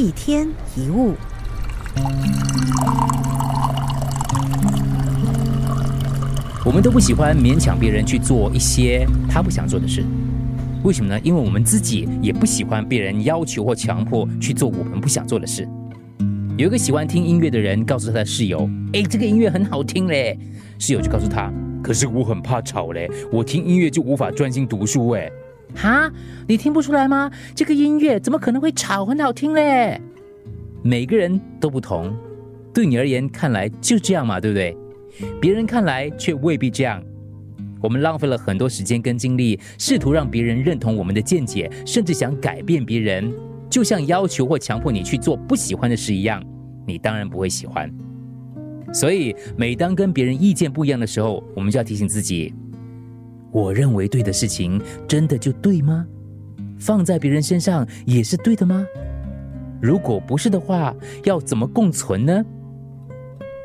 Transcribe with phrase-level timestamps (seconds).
[0.00, 1.14] 一天一物。
[6.64, 10.02] 我们都不喜欢勉强别人去做一些他不想做的事，
[10.84, 11.20] 为什么呢？
[11.22, 15.68] 因为我们自己也不喜欢别人要求或强迫去做我们不想做的事。
[16.56, 20.38] 有一个喜欢听音乐的人告诉他的室友：“哎，这个音乐很好听嘞。”
[20.80, 21.52] 室友就告诉他
[21.84, 25.30] ：“可是我很怕吵嘞，我听音乐就无法专心读书。”哎，
[25.74, 26.10] 哈，
[26.46, 27.30] 你听不出来吗？
[27.54, 29.04] 这个音乐怎么可能会吵？
[29.04, 30.00] 很好听嘞。
[30.82, 32.14] 每个人都不同，
[32.72, 34.76] 对你而言看来就这样嘛，对不对？
[35.40, 37.02] 别人看来却未必这样。
[37.82, 43.32] 我们浪费了很多时间跟精力，试图让别人认同我们的见解，甚至想改变别人，
[43.70, 46.42] 就像要求或强迫你去做不喜欢的事一样，
[46.86, 47.90] 你当然不会喜欢。
[48.92, 52.52] 所以，每当跟别人意见不一样的时候，我们就要提醒自己：
[53.52, 56.06] 我认为对的事情，真的就对吗？
[56.78, 58.86] 放在别人身上也是对的吗？
[59.80, 60.94] 如果不是的话，
[61.24, 62.44] 要怎么共存呢？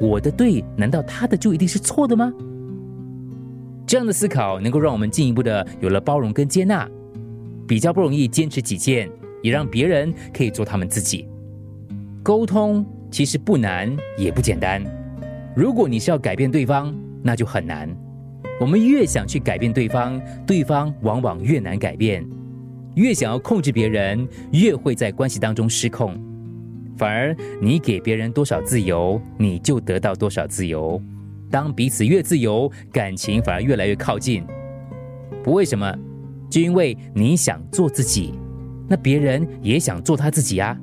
[0.00, 2.32] 我的对，难道他的就一定是错的吗？
[3.86, 6.88] 这样的思考能够让我们进一步的有了包容跟接纳，
[7.66, 9.10] 比较不容易坚持己见，
[9.42, 11.28] 也让别人可以做他们自己。
[12.22, 14.82] 沟通其实不难，也不简单。
[15.54, 17.88] 如果你是要改变对方，那就很难。
[18.62, 22.22] 我们越想去改变对方，对方往往越难改变；
[22.94, 26.16] 越想要控制别人，越会在关系当中失控。
[26.96, 31.02] 反而，你给别人多少自由，你就得到多少自由。
[31.50, 34.44] 当彼此越自由，感情反而越来越靠近。
[35.42, 35.92] 不为什么，
[36.48, 38.32] 就因为你想做自己，
[38.88, 40.78] 那别人也想做他自己啊。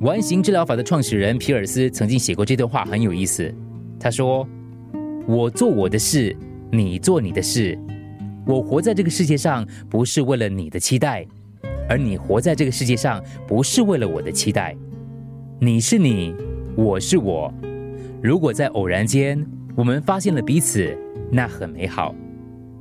[0.00, 3.50] 完形治疗法的创始人皮尔斯曾经写过这段话，很有意思。
[3.98, 4.46] 他说
[5.26, 6.36] ：“我做我的事，
[6.74, 7.78] 你做你的事。
[8.46, 11.26] 我活在这个世界上，不是为了你的期待，
[11.86, 14.74] 而你活在这个世界上，不是为了我的期待。”
[15.60, 16.34] 你是你，
[16.74, 17.52] 我是我。
[18.22, 19.46] 如果在偶然间
[19.76, 20.96] 我们发现了彼此，
[21.30, 22.14] 那很美好；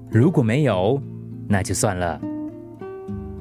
[0.09, 0.97] 如果没有，
[1.49, 2.19] 那就算了。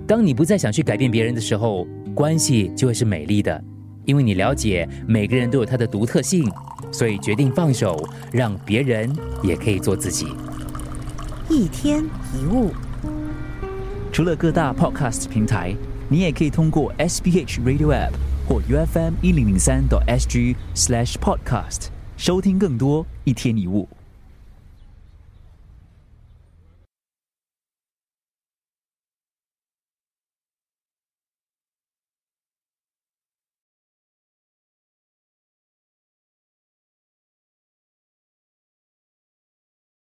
[0.04, 3.62] 当你不再想去改变别人的时候，关系就会是美丽的，
[4.10, 6.50] 因为你了解每个人都有他的独特性，
[6.90, 7.96] 所以决定放手，
[8.32, 9.08] 让别人
[9.40, 10.26] 也可以做自己。
[11.48, 12.04] 一天
[12.34, 12.72] 一物，
[14.10, 15.76] 除了各大 Podcast 平台，
[16.08, 18.10] 你也可以通过 SPH Radio App。
[18.48, 23.88] 或 UFM 一零零三 SG slash podcast 收听更多一天一物。